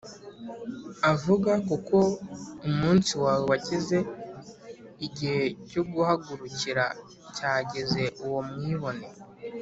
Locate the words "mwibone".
8.49-9.07